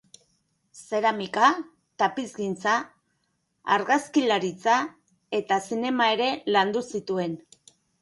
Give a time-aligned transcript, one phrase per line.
[0.77, 1.49] Zeramika,
[2.03, 2.79] tapizgintza,
[3.77, 4.81] argazkilaritza
[5.43, 7.43] eta zinema ere landu zituen.